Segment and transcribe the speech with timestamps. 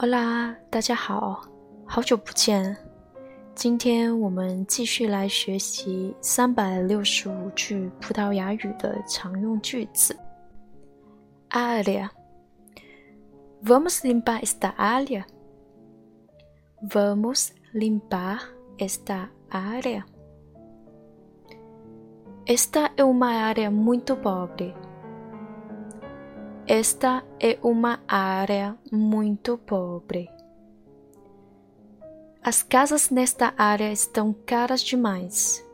[0.00, 1.42] 好啦，大家好，
[1.84, 2.76] 好久不见。
[3.56, 10.16] 今天我们继续来学习三百六十五句葡萄牙语的常用句子。
[11.50, 15.24] Área，Vamos limpar esta área.
[16.80, 18.38] Vamos limpar
[18.78, 20.04] esta área.
[22.46, 24.72] Esta é uma área muito pobre.
[26.70, 30.28] Esta é uma área muito pobre.
[32.42, 35.66] As casas nesta área estão caras demais.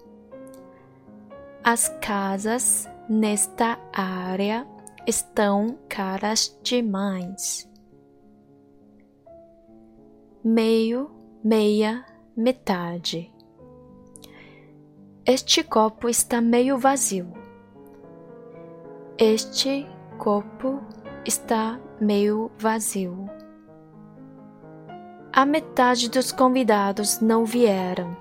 [1.65, 4.65] As casas nesta área
[5.05, 7.69] estão caras demais.
[10.45, 11.11] Meio,
[11.43, 13.35] meia, metade.
[15.27, 17.33] Este copo está meio vazio.
[19.19, 19.89] Este
[20.19, 20.81] copo
[21.25, 23.29] está meio vazio.
[25.33, 28.17] A metade dos convidados não vieram.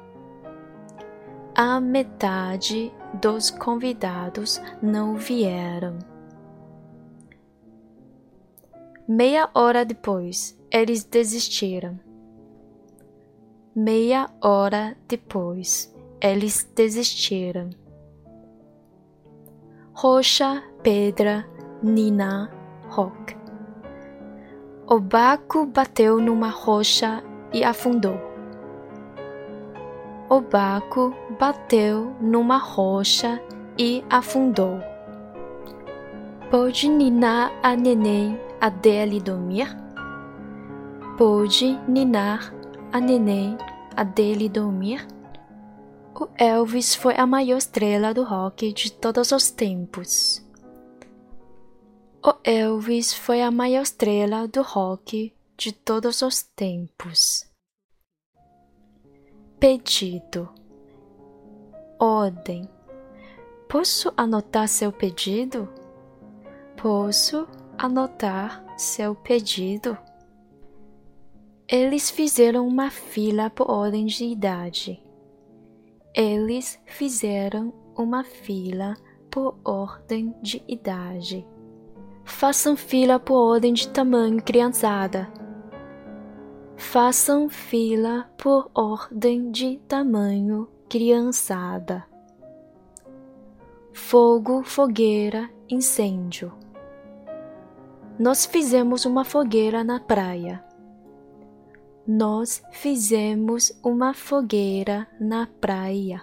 [1.56, 6.00] A metade dos convidados não vieram.
[9.08, 12.00] Meia hora depois, eles desistiram.
[13.76, 17.70] Meia hora depois, eles desistiram.
[19.94, 21.46] Rocha, pedra,
[21.84, 22.50] Nina
[22.88, 23.36] Rock.
[24.88, 28.18] O barco bateu numa rocha e afundou.
[30.30, 33.42] O barco bateu numa rocha
[33.78, 34.80] e afundou.
[36.50, 39.68] Pode ninar a neném até dormir?
[41.18, 42.54] Pode ninar
[42.94, 43.58] a neném
[43.94, 45.06] até dormir?
[46.16, 50.43] O Elvis foi a maior estrela do rock de todos os tempos.
[52.26, 57.46] O Elvis foi a maior estrela do rock de todos os tempos.
[59.60, 60.48] Pedido.
[62.00, 62.70] Ordem.
[63.68, 65.68] Posso anotar seu pedido?
[66.82, 67.46] Posso
[67.78, 69.98] anotar seu pedido?
[71.68, 75.04] Eles fizeram uma fila por ordem de idade.
[76.16, 78.96] Eles fizeram uma fila
[79.30, 81.46] por ordem de idade.
[82.26, 85.28] Façam fila por ordem de tamanho, criançada.
[86.78, 92.06] Façam fila por ordem de tamanho, criançada.
[93.94, 96.52] Fogo, fogueira, incêndio.
[98.18, 100.64] Nós fizemos uma fogueira na praia.
[102.08, 106.22] Nós fizemos uma fogueira na praia.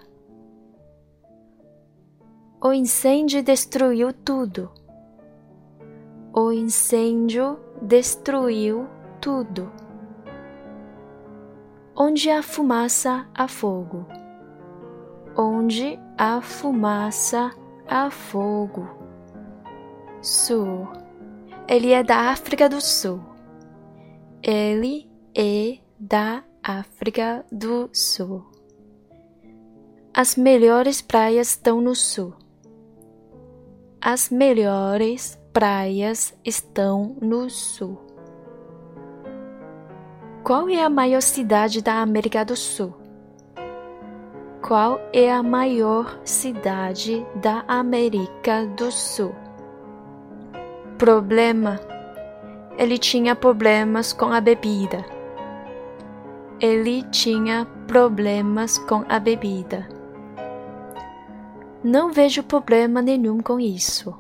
[2.63, 4.71] O incêndio destruiu tudo.
[6.33, 8.87] O incêndio destruiu
[9.21, 9.73] tudo.
[11.97, 14.07] Onde há fumaça, há fogo.
[15.37, 17.51] Onde há fumaça,
[17.89, 18.89] há fogo.
[20.23, 20.87] Sul.
[21.67, 23.21] Ele é da África do Sul.
[24.43, 28.45] Ele é da África do Sul.
[30.13, 32.35] As melhores praias estão no sul.
[34.01, 37.99] As melhores praias estão no sul.
[40.43, 42.95] Qual é a maior cidade da América do Sul?
[44.63, 49.35] Qual é a maior cidade da América do Sul?
[50.97, 51.79] Problema.
[52.79, 55.05] Ele tinha problemas com a bebida.
[56.59, 59.89] Ele tinha problemas com a bebida.
[61.85, 64.15] Não vejo problema nenhum com isso.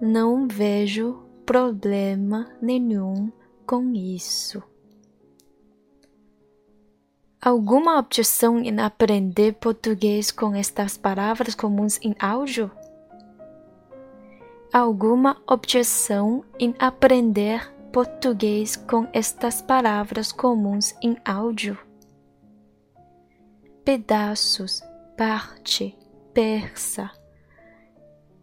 [0.00, 3.32] Não vejo problema nenhum
[3.66, 4.62] com isso.
[7.42, 12.70] Alguma objeção em aprender português com estas palavras comuns em áudio?
[14.72, 21.76] Alguma objeção em aprender português com estas palavras comuns em áudio?
[23.84, 24.80] Pedaços,
[25.16, 25.98] parte,
[26.32, 27.17] persa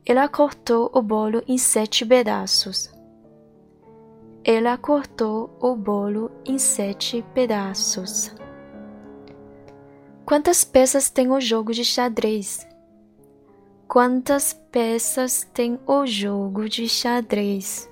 [0.07, 2.93] ela cortou o bolo em sete pedaços.
[4.43, 8.31] Ela cortou o bolo em sete pedaços.
[10.23, 12.67] Quantas peças tem o jogo de xadrez?
[13.87, 17.89] Quantas peças tem o jogo de xadrez?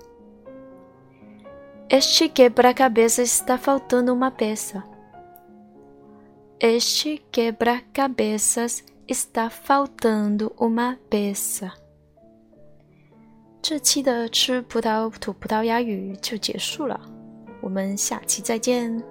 [1.89, 4.83] Este quebra-cabeça está faltando uma peça.
[6.59, 11.82] Este quebra-cabeças está faltando uma peça.
[13.63, 16.99] 这期的吃葡萄吐葡萄牙语就结束了。
[17.61, 19.01] 我们下期再见。